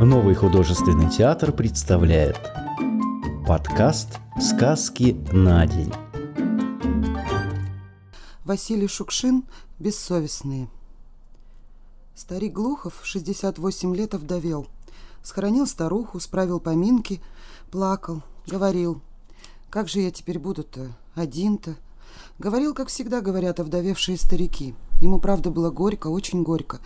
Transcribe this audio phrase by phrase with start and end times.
[0.00, 2.38] Новый художественный театр представляет
[3.46, 5.92] подкаст «Сказки на день».
[8.46, 9.44] Василий Шукшин
[9.78, 10.70] «Бессовестные».
[12.14, 14.68] Старик Глухов 68 лет овдовел.
[15.22, 17.20] Схоронил старуху, справил поминки,
[17.70, 19.02] плакал, говорил.
[19.68, 20.96] «Как же я теперь буду-то?
[21.14, 21.76] Один-то?»
[22.38, 24.74] Говорил, как всегда говорят овдовевшие старики.
[25.00, 26.80] Ему, правда, было горько, очень горько.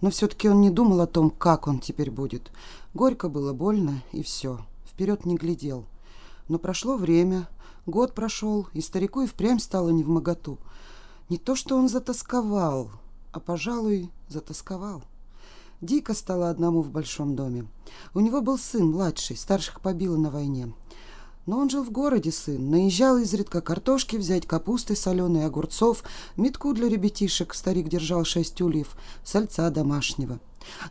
[0.00, 2.50] Но все-таки он не думал о том, как он теперь будет.
[2.94, 4.60] Горько было, больно, и все.
[4.86, 5.84] Вперед не глядел.
[6.48, 7.48] Но прошло время,
[7.86, 10.58] год прошел, и старику и впрямь стало не в моготу.
[11.28, 12.90] Не то, что он затасковал,
[13.30, 15.02] а, пожалуй, затасковал.
[15.80, 17.66] Дико стало одному в большом доме.
[18.14, 20.74] У него был сын младший, старших побило на войне.
[21.50, 22.70] Но он жил в городе, сын.
[22.70, 26.04] Наезжал изредка картошки взять, капусты соленой, огурцов,
[26.36, 27.54] метку для ребятишек.
[27.54, 30.38] Старик держал шесть ульев, сальца домашнего.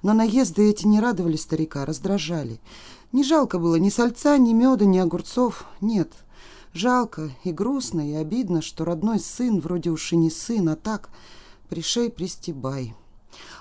[0.04, 2.60] Но наезды эти не радовали старика, раздражали.
[3.14, 5.64] Не жалко было ни сальца, ни меда, ни огурцов.
[5.80, 6.12] Нет,
[6.74, 11.08] жалко и грустно, и обидно, что родной сын вроде уж и не сын, а так
[11.70, 12.94] пришей пристебай.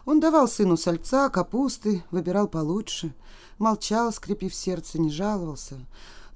[0.04, 3.14] Он давал сыну сальца, капусты, выбирал получше.
[3.58, 5.76] Молчал, скрипив сердце, не жаловался.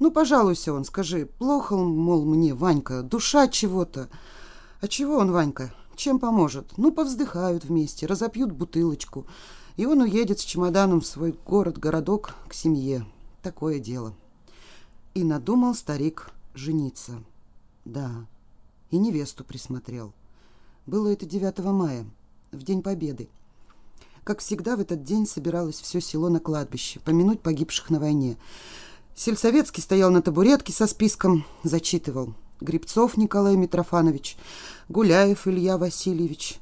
[0.02, 4.08] Ну, пожалуйся он, скажи, плохо, мол, мне, Ванька, душа чего-то.
[4.80, 6.76] А чего он, Ванька, чем поможет?
[6.76, 9.26] Ну, повздыхают вместе, разопьют бутылочку.
[9.76, 13.06] И он уедет с чемоданом в свой город-городок к семье.
[13.44, 14.12] Такое дело.
[15.14, 17.22] И надумал старик жениться.
[17.84, 18.26] Да,
[18.90, 20.12] и невесту присмотрел.
[20.84, 22.04] Было это 9 мая,
[22.50, 23.28] в День Победы.
[24.24, 28.36] Как всегда, в этот день собиралось все село на кладбище, помянуть погибших на войне.
[29.14, 32.34] Сельсоветский стоял на табуретке со списком, зачитывал.
[32.60, 34.36] Грибцов Николай Митрофанович,
[34.88, 36.60] Гуляев Илья Васильевич,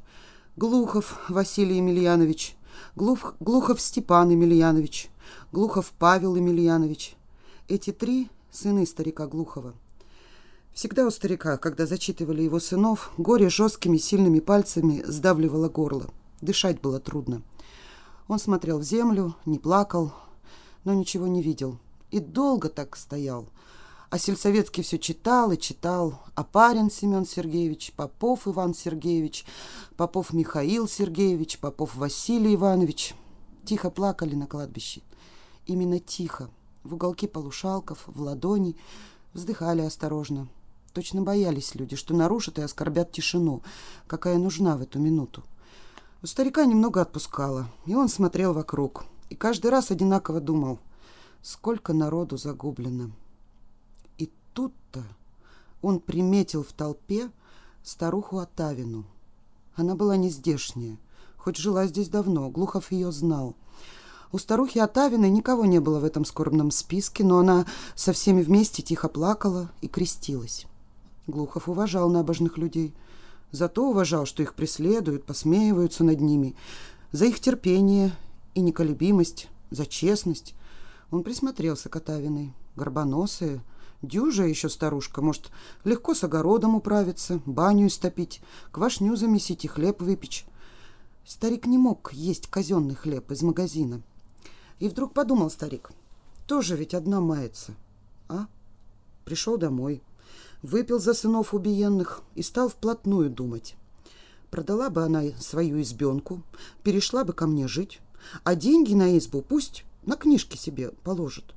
[0.56, 2.56] Глухов Василий Емельянович,
[2.97, 5.11] Глух, Глухов Степан Емельянович,
[5.53, 7.15] Глухов Павел Емельянович.
[7.69, 9.75] Эти три– сыны старика Глухова.
[10.72, 16.06] Всегда у старика, когда зачитывали его сынов, горе жесткими сильными пальцами сдавливало горло.
[16.41, 17.43] Дышать было трудно.
[18.27, 20.12] Он смотрел в землю, не плакал,
[20.82, 21.78] но ничего не видел–
[22.10, 23.48] и долго так стоял.
[24.10, 26.21] А сельсоветский все читал и читал.
[26.34, 29.47] А парень Семен Сергеевич, Попов Иван Сергеевич,
[29.97, 33.15] Попов Михаил Сергеевич, Попов Василий Иванович.
[33.65, 35.03] Тихо плакали на кладбище.
[35.66, 36.50] Именно тихо.
[36.82, 38.76] В уголке полушалков, в ладони.
[39.32, 40.49] Вздыхали осторожно.
[40.93, 43.62] Точно боялись люди, что нарушат и оскорбят тишину,
[44.09, 45.44] какая нужна в эту минуту.
[46.20, 49.04] У старика немного отпускало, и он смотрел вокруг.
[49.28, 50.81] И каждый раз одинаково думал—
[51.43, 53.11] Сколько народу загублено.
[54.19, 55.03] И тут-то
[55.81, 57.31] он приметил в толпе
[57.83, 59.05] старуху Атавину.
[59.75, 60.99] Она была не здешняя,
[61.39, 63.55] хоть жила здесь давно, Глухов ее знал.
[64.33, 68.83] У старухи Атавиной никого не было в этом скорбном списке, но она со всеми вместе
[68.83, 70.67] тихо плакала и крестилась.
[71.27, 72.95] Глухов уважал набожных людей.
[73.50, 76.55] Зато уважал, что их преследуют, посмеиваются над ними,
[77.11, 78.12] за их терпение
[78.55, 80.55] и неколебимость, за честность,
[81.10, 82.53] он присмотрелся к Отавиной.
[82.76, 83.62] Горбоносая,
[84.03, 85.50] дюжая еще старушка, может,
[85.84, 88.41] легко с огородом управиться, баню истопить,
[88.71, 90.47] квашню замесить и хлеб выпечь.
[91.26, 94.03] Старик не мог есть казенный хлеб из магазина.
[94.78, 95.91] И вдруг подумал старик,
[96.47, 97.75] тоже ведь одна мается.
[98.28, 98.47] А?
[99.25, 100.03] Пришел домой,
[100.62, 103.76] выпил за сынов убиенных и стал вплотную думать.
[104.50, 106.43] Продала бы она свою избенку,
[106.82, 108.00] перешла бы ко мне жить,
[108.43, 111.55] а деньги на избу пусть на книжки себе положит.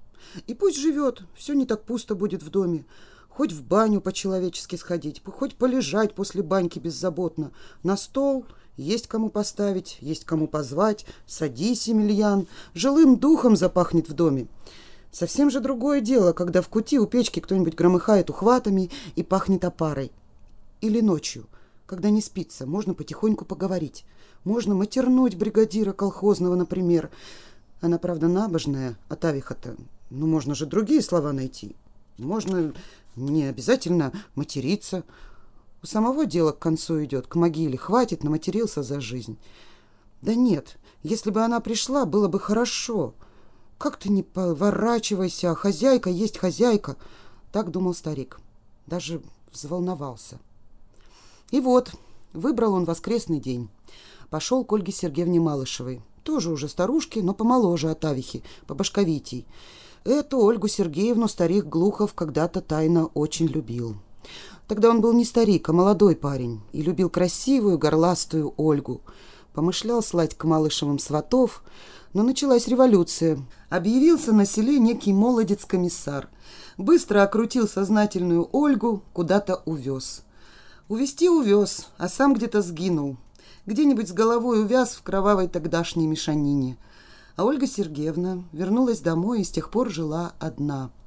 [0.48, 2.86] И пусть живет, все не так пусто будет в доме.
[3.30, 7.52] Хоть в баню по-человечески сходить, хоть полежать после баньки беззаботно.
[7.82, 8.46] На стол
[8.78, 11.06] есть кому поставить, есть кому позвать.
[11.26, 14.48] Садись, Емельян, жилым духом запахнет в доме.
[15.12, 20.12] Совсем же другое дело, когда в кути у печки кто-нибудь громыхает ухватами и пахнет опарой.
[20.82, 21.46] Или ночью,
[21.86, 24.06] когда не спится, можно потихоньку поговорить.
[24.44, 27.12] Можно матернуть бригадира колхозного, например.
[27.84, 29.76] Она, правда, набожная, а Тавиха-то...
[30.10, 31.76] Ну, можно же другие слова найти.
[32.18, 32.74] Можно
[33.18, 35.04] не обязательно материться.
[35.82, 37.78] У самого дело к концу идет, к могиле.
[37.78, 39.38] Хватит, наматерился за жизнь.
[40.22, 43.16] Да нет, если бы она пришла, было бы хорошо.
[43.78, 46.96] Как ты не поворачивайся, а хозяйка есть хозяйка.
[47.52, 48.40] Так думал старик.
[48.88, 49.22] Даже
[49.52, 50.40] взволновался.
[51.52, 51.92] И вот,
[52.32, 53.68] выбрал он воскресный день.
[54.30, 56.02] Пошел к Ольге Сергеевне Малышевой.
[56.24, 59.46] Тоже уже старушки, но помоложе от Авихи, по башковитий.
[60.06, 63.96] Эту Ольгу Сергеевну старик Глухов когда-то тайно очень любил.
[64.68, 69.02] Тогда он был не старик, а молодой парень и любил красивую горластую Ольгу.
[69.54, 71.64] помышлял слать к Малышевым сватов,
[72.14, 73.40] но началась революция.
[73.70, 76.30] Объявился на селе некий молодец-комиссар.
[76.78, 80.24] Быстро окрутил сознательную Ольгу, куда-то увез.
[80.90, 83.18] Увести увез, а сам где-то сгинул.
[83.66, 86.78] Где-нибудь с головой увяз в кровавой тогдашней мешанине.
[87.36, 90.92] А Ольга Сергеевна вернулась домой и с тех пор жила одна–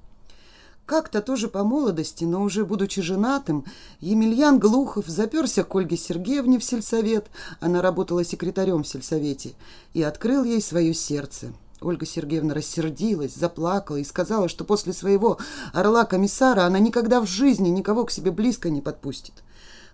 [0.87, 3.65] как-то тоже по молодости, но уже будучи женатым,
[3.99, 7.27] Емельян Глухов заперся к Ольге Сергеевне в сельсовет,
[7.59, 9.55] она работала секретарем в сельсовете,
[9.95, 11.49] и открыл ей свое сердце.
[11.81, 15.39] Ольга Сергеевна рассердилась, заплакала и сказала, что после своего
[15.73, 19.35] орла-комиссара она никогда в жизни никого к себе близко не подпустит.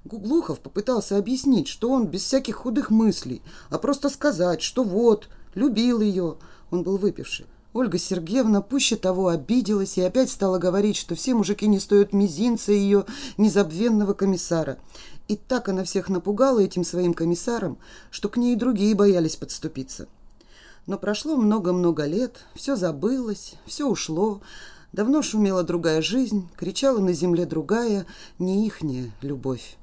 [0.05, 3.41] Глухов попытался объяснить, что он без всяких худых мыслей,
[3.71, 6.39] а просто сказать, что вот, любил ее.
[6.71, 7.47] Он был выпивший.
[7.73, 12.73] Ольга Сергеевна пуще того обиделась и опять стала говорить, что все мужики не стоят мизинца
[12.73, 13.07] ее
[13.39, 14.79] незабвенного комиссара.
[15.29, 17.79] И так она всех напугала этим своим комиссаром,
[18.11, 20.09] что к ней и другие боялись подступиться.
[20.87, 24.43] Но прошло много-много лет, все забылось, все ушло,
[24.93, 28.05] давно шумела другая жизнь, кричала на земле другая,
[28.39, 29.79] не ихняя любовь.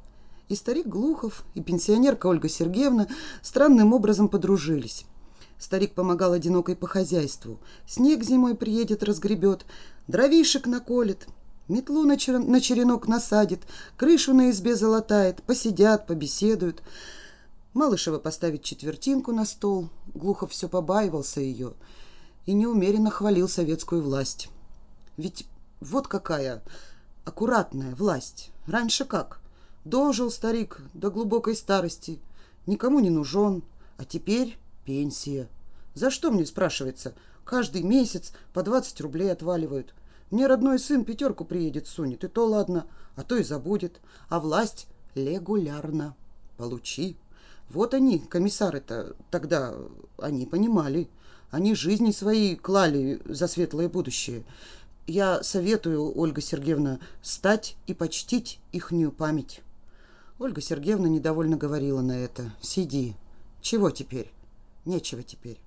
[0.50, 3.08] И старик Глухов, и пенсионерка Ольга Сергеевна
[3.44, 5.06] странным образом подружились.
[5.60, 7.60] Старик помогал одинокой по хозяйству.
[7.86, 9.66] Снег зимой приедет, разгребет,
[10.08, 11.28] дровишек наколет,
[11.68, 12.40] метлу на, чер...
[12.40, 13.62] на черенок насадит,
[13.96, 16.82] крышу на избе залатает, посидят, побеседуют.
[17.74, 19.90] Малышева поставить четвертинку на стол.
[20.16, 21.74] Глухов все побаивался ее
[22.48, 24.50] и неумеренно хвалил советскую власть.
[25.18, 25.46] Ведь
[25.80, 26.64] вот какая
[27.24, 28.50] аккуратная власть.
[28.66, 29.40] Раньше как?
[29.86, 32.20] Дожил старик до глубокой старости,
[32.66, 33.64] никому не нужен,
[33.98, 35.48] а теперь Пенсия.
[35.94, 37.14] За что мне, спрашивается?
[37.46, 39.94] Каждый месяц по 20 рублей отваливают.
[40.32, 44.02] Мне родной сын пятерку приедет, сунет, и то ладно, а то и забудет.
[44.30, 46.16] А власть регулярно.
[46.58, 47.18] Получи.
[47.70, 49.76] Вот они, комиссары-то, тогда
[50.18, 51.10] они понимали.
[51.52, 54.44] Они жизни свои клали за светлое будущее.
[55.08, 59.62] Я советую, Ольга Сергеевна, стать и почтить ихнюю память.
[60.40, 62.54] Ольга Сергеевна недовольно говорила на это.
[62.62, 63.18] Сиди.
[63.62, 64.32] Чего теперь?
[64.86, 65.60] Нечего теперь.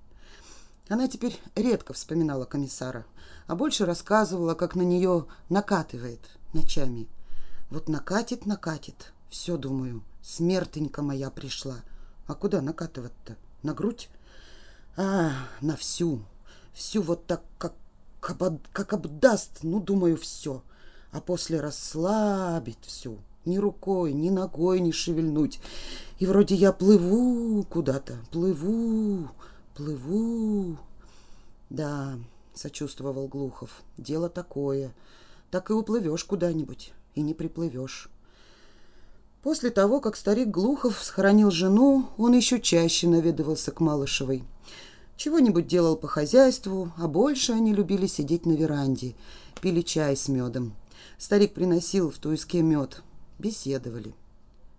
[0.88, 3.04] Она теперь редко вспоминала комиссара,
[3.46, 6.20] а больше рассказывала, как на нее накатывает
[6.54, 7.06] ночами.
[7.68, 9.12] Вот накатит, накатит.
[9.28, 11.76] Все, думаю, смертенька моя пришла.
[12.26, 13.36] А куда накатывать-то?
[13.62, 14.08] На грудь?
[14.96, 16.22] А, на всю.
[16.72, 17.74] Всю вот так, как,
[18.20, 20.62] как, обдаст, ну, думаю, все.
[21.10, 23.18] А после расслабить всю.
[23.44, 25.60] Ни рукой, ни ногой не шевельнуть.
[26.18, 29.28] И вроде я плыву куда-то, плыву,
[29.74, 30.76] плыву.
[31.70, 32.18] Да,
[32.54, 34.94] сочувствовал Глухов, дело такое.
[35.50, 38.08] Так и уплывешь куда-нибудь, и не приплывешь.
[39.42, 44.44] После того, как старик Глухов схоронил жену, он еще чаще наведывался к Малышевой.
[45.16, 49.14] Чего-нибудь делал по хозяйству, а больше они любили сидеть на веранде,
[49.60, 50.74] пили чай с медом.
[51.18, 53.02] Старик приносил в туиске мед,
[53.42, 54.14] Беседовали.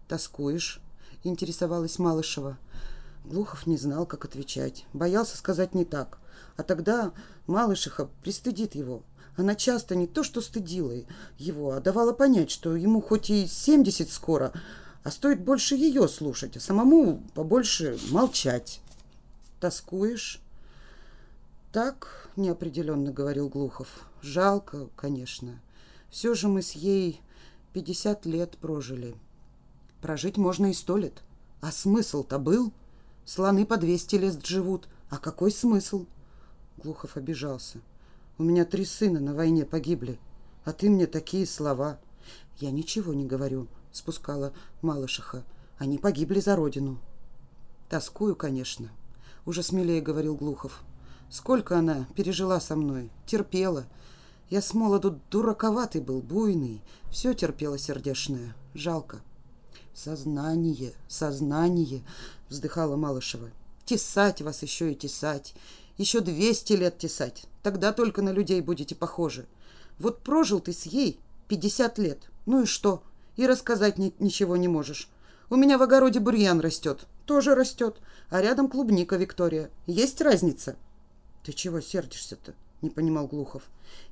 [0.08, 0.80] «Тоскуешь?»—
[1.26, 2.58] интересовалась Малышева.
[3.26, 4.86] Глухов не знал, как отвечать.
[4.94, 6.18] Боялся сказать не так.
[6.56, 7.12] А тогда
[7.46, 9.04] Малышиха пристыдит его.
[9.36, 10.94] Она часто не то что стыдила
[11.38, 14.54] его, а давала понять, что ему хоть и семьдесят скоро,
[15.04, 18.80] а стоит больше ее слушать, а самому побольше молчать.
[19.60, 20.40] «Тоскуешь?»
[21.74, 24.10] «Так»,— неопределенно говорил Глухов.
[24.22, 25.60] «Жалко, конечно.
[26.10, 27.20] Все же мы с ей
[27.74, 29.16] Пятьдесят лет прожили.
[30.00, 31.24] Прожить можно и сто лет.
[31.60, 32.72] А смысл-то был?
[33.26, 34.88] Слоны по двести лет живут.
[35.10, 36.06] А какой смысл?
[36.78, 37.80] Глухов обижался.
[38.38, 40.20] У меня три сына на войне погибли.
[40.66, 42.00] А ты мне такие слова.
[42.60, 44.54] Я ничего не говорю, спускала
[44.84, 45.44] Малышиха.
[45.80, 47.00] Они погибли за родину.
[47.90, 48.92] Тоскую, конечно.
[49.48, 50.84] Уже смелее говорил Глухов.
[51.32, 53.86] Сколько она пережила со мной, терпела.
[54.50, 56.82] Я с молоду дураковатый был, буйный.
[57.10, 58.56] Все терпела сердешное.
[58.74, 59.22] Жалко.
[59.94, 62.04] Сознание, сознание,
[62.50, 63.50] вздыхала Малышева.
[63.86, 65.54] Тесать вас еще и тесать.
[65.98, 67.46] Еще двести лет тесать.
[67.62, 69.46] Тогда только на людей будете похожи.
[70.00, 72.30] Вот прожил ты с ей пятьдесят лет.
[72.46, 73.04] Ну и что?
[73.36, 75.10] И рассказать ни ничего не можешь.
[75.50, 77.06] У меня в огороде бурьян растет.
[77.26, 77.98] Тоже растет.
[78.30, 79.70] А рядом клубника, Виктория.
[79.86, 80.76] Есть разница?
[81.44, 82.56] Ты чего сердишься-то?
[82.84, 83.64] Не понимал Глухов.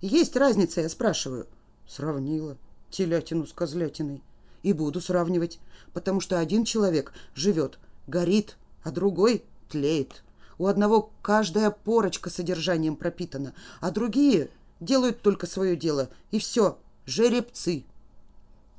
[0.02, 1.48] Есть разница, я спрашиваю.
[1.88, 2.58] Сравнила
[2.90, 4.24] телятину с козлятиной.
[4.64, 5.60] И буду сравнивать,
[5.94, 10.24] потому что один человек живет, горит, а другой тлеет.
[10.58, 14.50] У одного каждая порочка содержанием пропитана, а другие
[14.80, 16.10] делают только свое дело.
[16.30, 17.86] И все, жеребцы.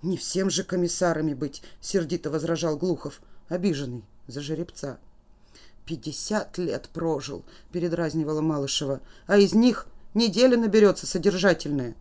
[0.03, 4.99] Не всем же комиссарами быть, сердито возражал Глухов, обиженный за жеребца.
[5.85, 11.97] «Пятьдесят лет прожил»,— передразнивала Малышева, «а из них неделя наберется содержательная».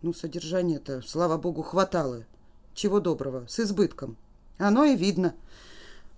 [0.00, 2.24] Ну, содержания-то, слава богу, хватало.
[2.72, 4.16] Чего доброго, с избытком.
[4.56, 5.34] Оно и видно.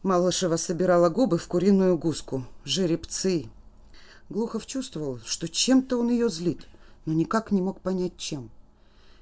[0.02, 2.44] Малышева собирала губы в куриную гуску.
[2.64, 3.48] Жеребцы.
[4.28, 6.66] Глухов чувствовал, что чем-то он ее злит,
[7.06, 8.50] но никак не мог понять, чем.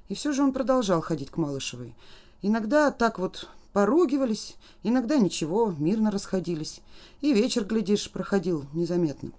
[0.08, 1.94] И все же он продолжал ходить к Малышевой.
[2.42, 6.80] Иногда так вот поругивались, иногда ничего, мирно расходились.
[7.20, 9.30] И вечер, глядишь, проходил незаметно.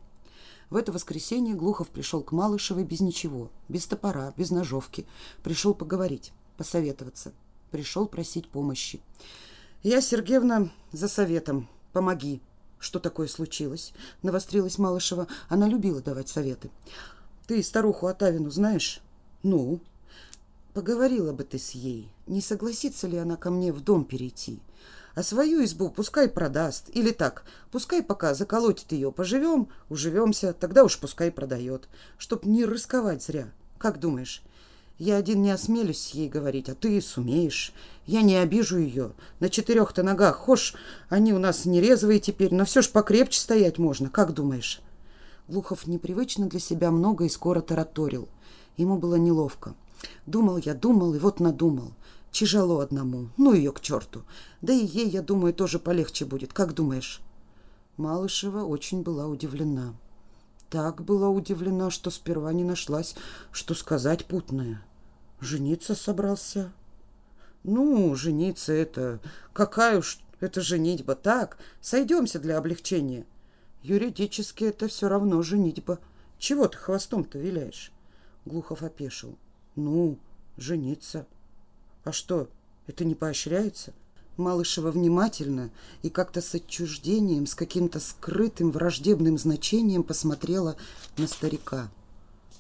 [0.70, 5.06] В это воскресенье Глухов пришел к Малышевой без ничего, без топора, без ножовки.
[5.44, 7.34] Пришел поговорить, посоветоваться.
[7.70, 9.02] Пришел просить помощи.
[9.84, 11.68] «Я, Сергеевна, за советом.
[11.92, 12.40] Помоги».
[12.80, 13.92] «Что такое случилось?»—
[14.24, 15.28] навострилась Малышева.
[15.50, 16.72] Она любила давать советы.
[17.46, 19.02] «Ты старуху Атавину знаешь?»
[19.44, 19.82] «Ну?»
[20.74, 22.12] «Поговорила бы ты с ей.
[22.28, 24.60] Не согласится ли она ко мне в дом перейти?»
[25.16, 26.90] А свою избу пускай продаст.
[26.94, 31.90] Или так, пускай пока заколотит ее, поживем, уживемся, тогда уж пускай продает.
[32.18, 33.52] Чтоб не рисковать зря.
[33.78, 34.44] Как думаешь?
[34.98, 37.74] Я один не осмелюсь ей говорить, а ты сумеешь.
[38.06, 39.14] Я не обижу ее.
[39.40, 40.76] На четырех-то ногах, хошь,
[41.10, 44.10] они у нас не резвые теперь, но все ж покрепче стоять можно.
[44.10, 44.82] Как думаешь?
[45.48, 48.28] Глухов непривычно для себя много и скоро тараторил.
[48.78, 49.74] Ему было неловко.
[50.26, 51.94] Думал я, думал, и вот надумал.
[52.32, 53.30] Тяжело одному.
[53.38, 54.24] Ну ее к черту.
[54.62, 56.54] Да и ей, я думаю, тоже полегче будет.
[56.54, 57.22] Как думаешь?»
[57.98, 59.94] Малышева очень была удивлена.
[60.70, 63.16] Так была удивлена, что сперва не нашлась,
[63.52, 64.82] что сказать путное.
[65.42, 66.72] Жениться собрался?
[67.64, 69.20] Ну, жениться это...
[69.52, 71.16] Какая уж это женитьба?
[71.16, 73.26] Так, сойдемся для облегчения.
[73.82, 76.00] Юридически это все равно женитьба.
[76.38, 77.92] Чего ты хвостом-то виляешь?
[78.46, 79.38] Глухов опешил.
[79.80, 80.18] Ну,
[80.58, 81.26] жениться.
[82.04, 82.50] А что,
[82.86, 83.94] это не поощряется?
[84.36, 85.70] Малышева внимательно
[86.02, 90.76] и как-то с отчуждением, с каким-то скрытым враждебным значением посмотрела
[91.18, 91.90] на старика.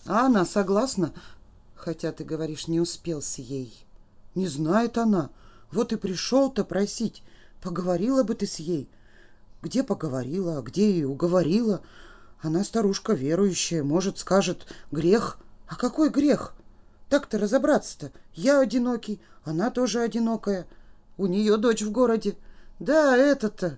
[0.05, 1.13] А она согласна,
[1.75, 3.73] хотя ты говоришь, не успел с ей.
[4.33, 5.29] Не знает она.
[5.71, 7.21] Вот и пришел-то просить.
[7.61, 8.87] Поговорила бы ты с ей.
[9.61, 11.81] Где поговорила, а где и уговорила.
[12.41, 15.37] Она старушка верующая, может, скажет, грех.
[15.67, 16.53] А какой грех?
[17.09, 18.11] Так-то разобраться-то.
[18.33, 20.67] Я одинокий, она тоже одинокая.
[21.17, 22.35] У нее дочь в городе.
[22.79, 23.77] Да, это-то...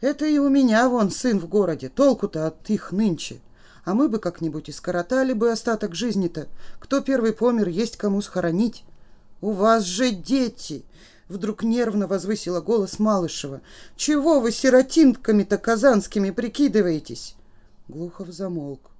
[0.00, 1.88] Это и у меня вон сын в городе.
[1.88, 3.40] Толку-то от их нынче.
[3.84, 6.48] А мы бы как-нибудь и скоротали бы остаток жизни-то.
[6.78, 8.84] Кто первый помер, есть кому схоронить.
[9.40, 10.84] У вас же дети!»
[11.28, 13.62] Вдруг нервно возвысила голос Малышева.
[13.96, 17.34] «Чего вы сиротинками-то казанскими прикидываетесь?»
[17.88, 18.93] Глухов замолк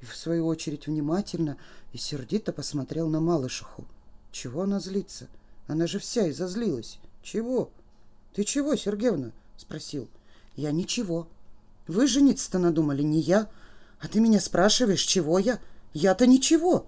[0.00, 1.56] и, в свою очередь, внимательно
[1.92, 3.86] и сердито посмотрел на Малышиху.
[4.32, 5.28] Чего она злится?
[5.66, 6.98] Она же вся изозлилась.
[7.22, 7.70] Чего?
[8.34, 9.32] Ты чего, Сергеевна?
[9.56, 10.08] Спросил.
[10.54, 11.28] Я ничего.
[11.86, 13.48] Вы жениться-то надумали, не я.
[14.00, 15.58] А ты меня спрашиваешь, чего я?
[15.94, 16.86] Я-то ничего.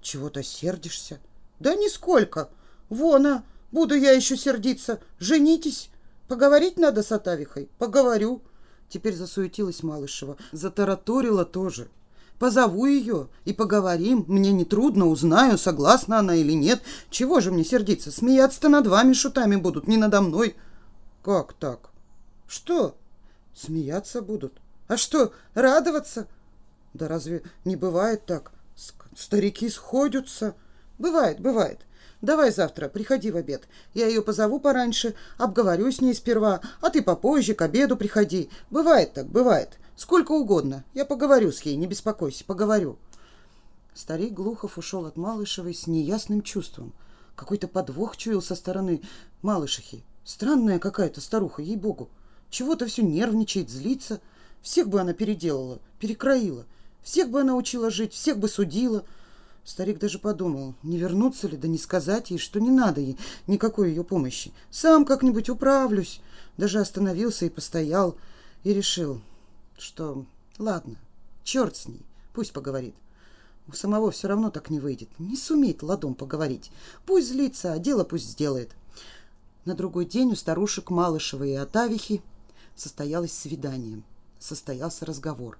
[0.00, 1.20] Чего-то сердишься?
[1.60, 2.50] Да нисколько.
[2.88, 5.00] Вон, а, буду я еще сердиться.
[5.18, 5.90] Женитесь.
[6.28, 7.68] Поговорить надо с Атавихой.
[7.78, 8.42] Поговорю.
[8.88, 10.36] Теперь засуетилась Малышева.
[10.50, 11.88] Затараторила тоже.
[12.42, 14.24] Позову ее и поговорим.
[14.26, 16.82] Мне нетрудно, узнаю, согласна она или нет.
[17.08, 18.10] Чего же мне сердиться?
[18.10, 20.56] Смеяться-то над вами шутами будут, не надо мной.
[21.22, 21.90] Как так?
[22.48, 22.96] Что?
[23.54, 24.54] Смеяться будут?
[24.88, 26.26] А что, радоваться?
[26.94, 28.50] Да разве не бывает так?
[29.16, 30.56] Старики сходятся.
[30.98, 31.78] Бывает, бывает.
[32.22, 33.68] Давай завтра, приходи в обед.
[33.94, 38.50] Я ее позову пораньше, обговорю с ней сперва, а ты попозже, к обеду приходи.
[38.68, 39.78] Бывает так, бывает.
[40.02, 40.84] Сколько угодно.
[40.94, 42.98] Я поговорю с ней, не беспокойся, поговорю.
[43.94, 46.92] Старик Глухов ушел от Малышевой с неясным чувством.
[47.36, 49.00] Какой-то подвох чуял со стороны
[49.42, 50.02] Малышихи.
[50.24, 52.10] Странная какая-то старуха, ей-богу.
[52.50, 54.20] Чего-то все нервничает, злится.
[54.60, 56.66] Всех бы она переделала, перекроила.
[57.04, 59.04] Всех бы она учила жить, всех бы судила.
[59.62, 63.16] Старик даже подумал, не вернуться ли, да не сказать ей, что не надо ей
[63.46, 64.52] никакой ее помощи.
[64.68, 66.20] Сам как-нибудь управлюсь.
[66.56, 68.16] Даже остановился и постоял,
[68.64, 69.22] и решил,
[69.78, 70.26] что
[70.58, 70.96] ладно,
[71.44, 72.02] черт с ней,
[72.32, 72.94] пусть поговорит.
[73.68, 75.08] У самого все равно так не выйдет.
[75.18, 76.70] Не сумеет ладом поговорить.
[77.06, 78.74] Пусть злится, а дело пусть сделает.
[79.64, 82.22] На другой день у старушек Малышевой и Атавихи
[82.74, 84.02] состоялось свидание.
[84.38, 85.58] Состоялся разговор.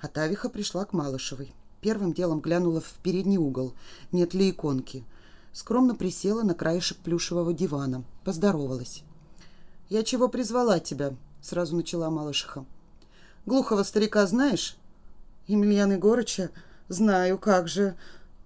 [0.00, 1.54] Атавиха пришла к Малышевой.
[1.80, 3.74] Первым делом глянула в передний угол,
[4.10, 5.04] нет ли иконки.
[5.52, 8.04] Скромно присела на краешек плюшевого дивана.
[8.24, 9.04] Поздоровалась.
[9.88, 12.64] «Я чего призвала тебя?»— сразу начала Малышиха.
[13.46, 14.76] Глухого старика знаешь?
[15.46, 16.50] Емельяна Егорыча?
[16.88, 17.96] Знаю, как же.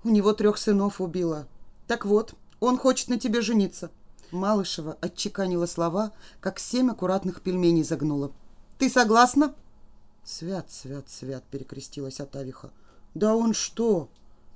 [0.05, 1.47] У него трех сынов убила.
[1.87, 3.91] Так вот, он хочет на тебе жениться.
[4.31, 8.33] Малышева отчеканила слова, как семь аккуратных пельменей загнула.
[8.79, 9.55] Ты согласна?»
[10.25, 12.71] «Свят, свят, свят!»— перекрестилась Атавиха.
[13.15, 14.09] «Да он что?»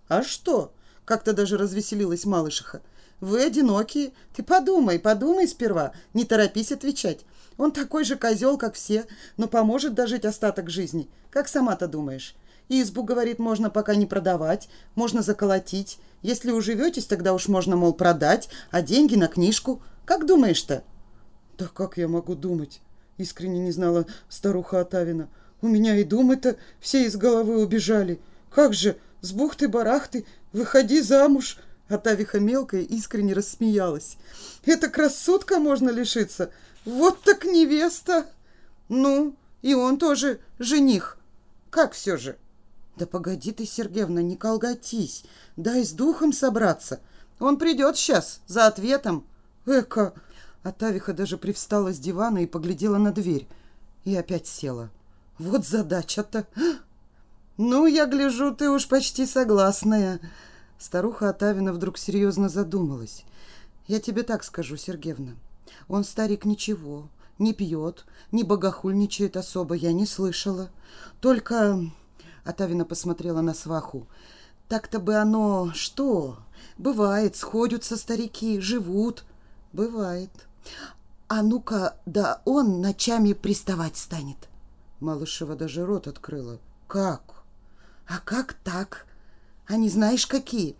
[0.08, 0.72] «А что?»—
[1.04, 2.82] как-то даже развеселилась Малышиха.
[3.20, 4.12] «Вы одинокие.
[4.34, 5.92] Ты подумай, подумай сперва.
[6.14, 7.20] Не торопись отвечать.
[7.58, 9.04] Он такой же козел, как все,
[9.36, 11.10] но поможет дожить остаток жизни.
[11.30, 12.34] Как сама-то думаешь?
[12.70, 15.98] Избу, говорит, можно пока не продавать, можно заколотить.
[16.22, 19.82] Если уживетесь, тогда уж можно, мол, продать, а деньги на книжку.
[20.04, 20.82] Как думаешь-то?»
[21.58, 22.80] «Да как я могу думать?»—
[23.18, 25.28] искренне не знала старуха Атавина.
[25.60, 28.20] «У меня и думы-то все из головы убежали.
[28.50, 31.58] Как же, с бухты-барахты, выходи замуж!»
[31.90, 34.16] Атавиха мелкая искренне рассмеялась.
[34.64, 36.50] «Это красотка можно лишиться!
[36.84, 38.26] Вот так невеста!
[38.88, 41.18] Ну, и он тоже жених.
[41.70, 42.36] Как все же?»
[42.96, 45.24] «Да погоди ты, Сергеевна, не колготись.
[45.56, 47.00] Дай с духом собраться.
[47.40, 49.26] Он придет сейчас, за ответом».
[49.66, 50.14] «Эка!»
[50.62, 53.48] А Тавиха даже привстала с дивана и поглядела на дверь.
[54.04, 54.90] И опять села.
[55.38, 56.46] «Вот задача-то!»
[57.56, 60.20] «Ну, я гляжу, ты уж почти согласная».
[60.80, 63.26] Старуха Атавина вдруг серьезно задумалась.
[63.86, 65.32] «Я тебе так скажу, Сергеевна.
[65.88, 70.70] Он, старик, ничего, не пьет, не богохульничает особо, я не слышала.
[71.20, 71.78] Только
[72.44, 74.06] Атавина посмотрела на сваху.
[74.68, 76.38] Так-то бы оно что?
[76.78, 79.24] Бывает, сходятся старики, живут.
[79.74, 80.30] Бывает.
[81.28, 84.48] А ну-ка, да он ночами приставать станет.
[84.98, 86.58] Малышева даже рот открыла.
[86.88, 87.44] Как?
[88.08, 89.06] А как так?
[89.76, 90.76] Не знаешь, какие?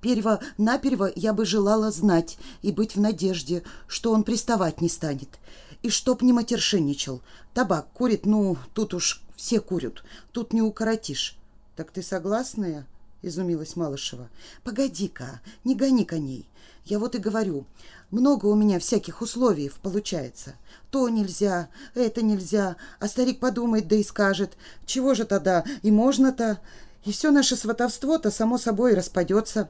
[0.00, 5.38] Перво наперво я бы желала знать и быть в надежде, что он приставать не станет.
[5.82, 7.22] И чтоб не матершинничал.
[7.54, 10.02] Табак курит, ну, тут уж все курят.
[10.32, 11.36] Тут не укоротишь.
[11.76, 12.86] Так ты согласная?
[13.22, 14.28] Изумилась Малышева.
[14.64, 16.46] Погоди-ка, не гони коней.
[16.84, 17.66] Я вот и говорю,
[18.10, 20.54] много у меня всяких условий получается.
[20.90, 24.56] То нельзя, это нельзя, а старик подумает, да и скажет,
[24.86, 26.58] чего же тогда, и можно-то,
[27.04, 29.68] и все наше сватовство-то само собой распадется.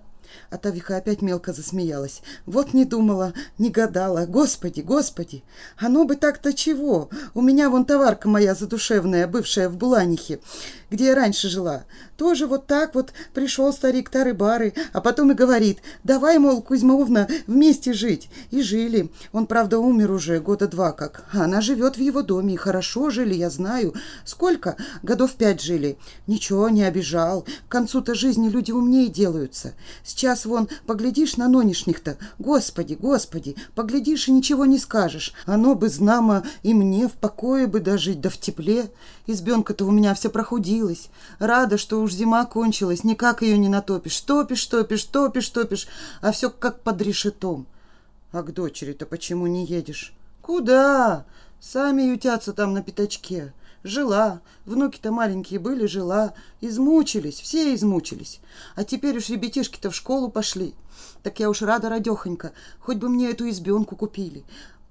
[0.48, 2.22] А Тавиха опять мелко засмеялась.
[2.46, 4.26] Вот не думала, не гадала.
[4.26, 5.42] Господи, господи!
[5.76, 7.10] Оно бы так-то чего?
[7.34, 10.40] У меня вон товарка моя задушевная, бывшая в Буланихе,
[10.88, 11.84] где я раньше жила.
[12.20, 17.94] Тоже вот так вот пришел старик Тары-Бары, а потом и говорит, давай, мол, Кузьмовна, вместе
[17.94, 18.28] жить.
[18.50, 19.10] И жили.
[19.32, 21.24] Он, правда, умер уже года два как.
[21.32, 23.94] Она живет в его доме, и хорошо жили, я знаю.
[24.26, 24.76] Сколько?
[25.02, 25.96] Годов пять жили.
[26.26, 27.46] Ничего не обижал.
[27.66, 29.72] К концу-то жизни люди умнее делаются.
[30.04, 35.32] Сейчас вон, поглядишь на нонешних-то, господи, господи, поглядишь и ничего не скажешь.
[35.46, 38.90] Оно бы знамо и мне в покое бы дожить, да в тепле.
[39.26, 41.08] Избенка-то у меня вся прохудилась.
[41.38, 44.20] Рада, что уж зима кончилась, никак ее не натопишь.
[44.20, 45.88] Топишь, топишь, топишь, топишь,
[46.20, 47.66] а все как под решетом.
[48.32, 50.12] А к дочери-то почему не едешь?
[50.42, 51.24] Куда?
[51.60, 53.52] Сами ютятся там на пятачке.
[53.82, 54.40] Жила.
[54.66, 56.34] Внуки-то маленькие были, жила.
[56.60, 58.40] Измучились, все измучились.
[58.74, 60.74] А теперь уж ребятишки-то в школу пошли.
[61.22, 64.44] Так я уж рада, радехонька, хоть бы мне эту избенку купили.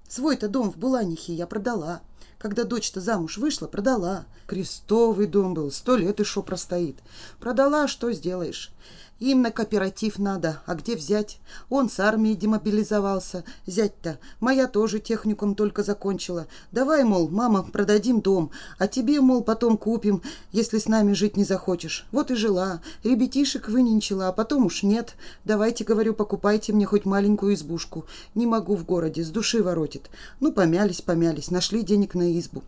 [0.08, 2.02] Свой-то дом в Буланихе я продала.
[2.40, 4.26] Когда дочь-то замуж вышла, продала.
[4.48, 6.98] Крестовый дом был, сто лет и шо простоит.
[7.40, 8.72] Продала, что сделаешь.
[9.20, 11.40] Им на кооператив надо, а где взять?
[11.70, 13.44] Он с армией демобилизовался.
[13.66, 16.48] Зять-то, моя тоже техникум только закончила.
[16.72, 20.22] Давай, мол, мама, продадим дом, а тебе, мол, потом купим,
[20.54, 22.08] если с нами жить не захочешь.
[22.14, 25.16] Вот и жила, ребятишек выненчила, а потом уж нет.
[25.44, 28.06] Давайте, говорю, покупайте мне хоть маленькую избушку.
[28.36, 30.10] Не могу в городе, с души воротит.
[30.40, 32.64] Ну, помялись, помялись, нашли денег на избу.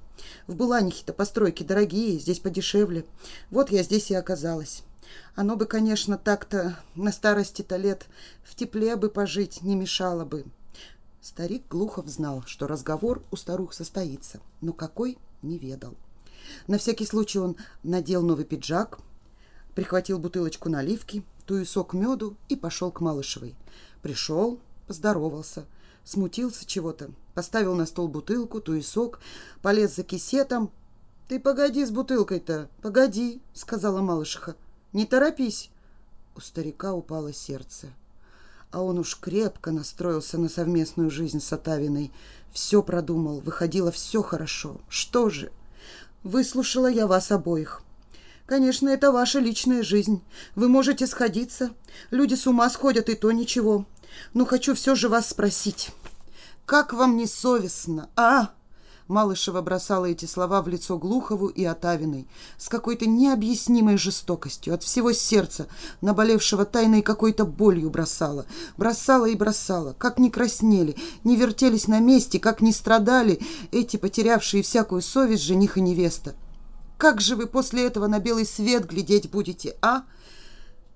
[0.48, 3.06] В Буланихе-то постройки дорогие, здесь подешевле.
[3.52, 4.84] Вот я здесь и оказалась.
[5.36, 8.08] Оно бы, конечно, так-то на старости-то лет
[8.44, 10.46] в тепле бы пожить не мешало бы.
[11.22, 15.96] Старик Глухов знал, что разговор у старух состоится, но какой— не ведал.
[16.68, 19.00] На всякий случай он надел новый пиджак,
[19.76, 23.56] прихватил бутылочку наливки, туесок меду и пошел к Малышевой.
[24.02, 25.66] Пришел, поздоровался,
[26.04, 29.20] смутился чего-то, поставил на стол бутылку, туесок,
[29.62, 30.72] полез за кисетом.
[31.28, 34.56] «Ты погоди с бутылкой-то, погоди»,— сказала Малышиха.
[34.94, 35.70] Не торопись.
[36.36, 37.88] У старика упало сердце.
[38.72, 42.12] А он уж крепко настроился на совместную жизнь с Атавиной.
[42.52, 44.82] Все продумал, выходило все хорошо.
[44.90, 45.52] Что же?
[46.24, 47.82] Выслушала я вас обоих.
[48.46, 50.22] Конечно, это ваша личная жизнь.
[50.56, 51.72] Вы можете сходиться.
[52.12, 53.86] Люди с ума сходят, и то ничего.
[54.34, 55.92] Но хочу все же вас спросить.
[56.66, 58.52] Как вам не совестно, а?
[59.12, 65.12] Малышева бросала эти слова в лицо Глухову и Отавиной с какой-то необъяснимой жестокостью, от всего
[65.12, 65.68] сердца,
[66.00, 68.46] наболевшего тайной какой-то болью бросала.
[68.78, 73.40] Бросала и бросала, как не краснели, не вертелись на месте, как не страдали
[73.72, 76.34] эти потерявшие всякую совесть жених и невеста.
[76.98, 80.04] Как же вы после этого на белый свет глядеть будете, а?»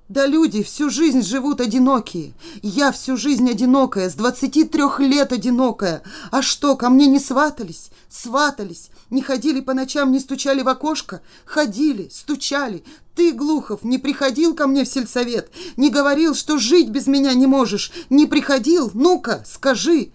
[0.08, 2.34] Да люди всю жизнь живут одинокие.
[2.62, 6.04] Я всю жизнь одинокая, с двадцати трех лет одинокая.
[6.30, 7.90] А что, ко мне не сватались?
[8.08, 8.92] Сватались.
[9.10, 11.22] Не ходили по ночам, не стучали в окошко?
[11.44, 12.84] Ходили, стучали.
[13.16, 15.50] Ты, Глухов, не приходил ко мне в сельсовет?
[15.76, 17.92] Не говорил, что жить без меня не можешь?
[18.12, 18.92] Не приходил?
[18.94, 20.12] Ну-ка, скажи!»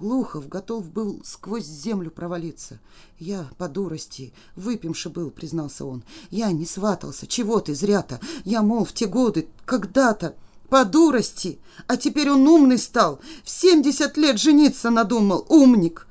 [0.00, 2.80] Глухов готов был сквозь землю провалиться.
[3.18, 6.04] «Я по дурости, выпивши был»,— признался он.
[6.30, 7.26] «Я не сватался.
[7.26, 8.18] Чего ты зря-то?
[8.46, 10.34] Я, мол, в те годы, когда-то...»
[10.70, 11.58] По дурости.
[11.88, 13.18] А теперь он умный стал.
[13.42, 15.44] В семьдесят лет жениться надумал.
[15.48, 16.06] Умник.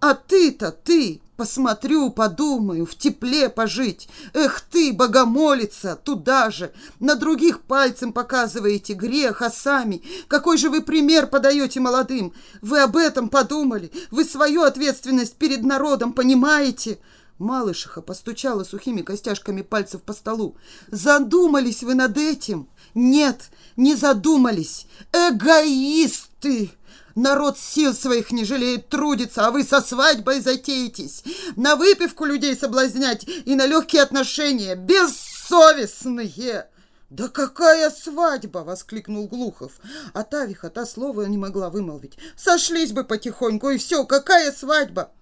[0.00, 4.08] А ты-то, ты, Посмотрю, подумаю, в тепле пожить.
[4.34, 6.72] Эх ты, богомолица, туда же.
[7.00, 10.02] На других пальцем показываете грех, а сами.
[10.28, 12.32] Какой же вы пример подаете молодым?
[12.62, 13.90] Вы об этом подумали?
[14.12, 16.98] Вы свою ответственность перед народом понимаете?»
[17.38, 20.56] Малышиха постучала сухими костяшками пальцев по столу.
[20.88, 24.86] «Задумались вы над этим?» «Нет, не задумались.
[25.12, 26.70] Эгоисты!»
[27.14, 31.22] Народ сил своих не жалеет, трудится, а вы со свадьбой затеетесь.
[31.56, 34.74] На выпивку людей соблазнять и на легкие отношения.
[34.74, 36.66] Бессовестные!»
[37.10, 39.74] «Да какая свадьба!»— воскликнул Глухов.
[40.14, 42.18] А Тавиха та слова не могла вымолвить.
[42.36, 45.12] «Сошлись бы потихоньку, и все, какая свадьба!»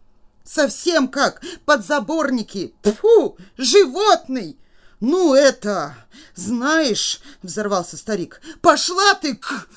[0.42, 2.74] «Совсем как подзаборники!
[2.82, 3.36] Тьфу!
[3.58, 4.58] Животный!»
[5.00, 5.94] «Ну это...
[6.34, 8.40] Знаешь...»— взорвался старик.
[8.62, 9.68] «Пошла ты к...»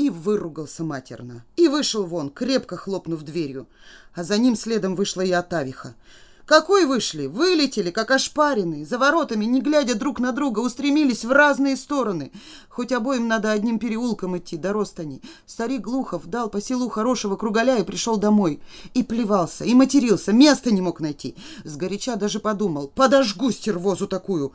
[0.00, 1.44] и выругался матерно.
[1.56, 3.66] И вышел вон, крепко хлопнув дверью.
[4.14, 5.94] А за ним следом вышла и Атавиха.
[6.46, 7.26] Какой вышли?
[7.26, 8.86] Вылетели, как ошпаренные.
[8.86, 12.32] За воротами, не глядя друг на друга, устремились в разные стороны.
[12.70, 15.20] Хоть обоим надо одним переулком идти, до Ростани.
[15.44, 18.62] Старик Глухов дал по селу хорошего кругаля и пришел домой.
[18.94, 21.36] И плевался, и матерился, места не мог найти.
[21.64, 24.54] Сгоряча даже подумал, подожгу стервозу такую.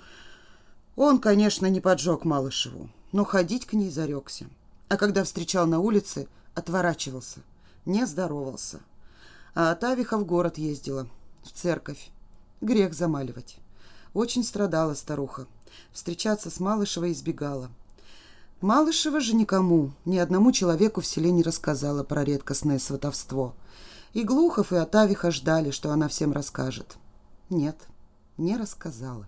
[0.96, 4.48] Он, конечно, не поджег Малышеву, но ходить к ней зарекся
[4.88, 7.40] а когда встречал на улице, отворачивался,
[7.86, 8.80] не здоровался.
[9.54, 11.08] А Атавиха в город ездила,
[11.44, 12.10] в церковь.
[12.62, 13.58] Грех замаливать.
[14.14, 15.48] Очень страдала старуха.
[15.92, 17.70] Встречаться с Малышевой избегала.
[18.62, 23.54] Малышева же никому, ни одному человеку в селе не рассказала про редкостное сватовство.
[24.14, 26.98] И Глухов, и Атавиха ждали, что она всем расскажет.
[27.50, 27.76] Нет,
[28.38, 29.28] не рассказала.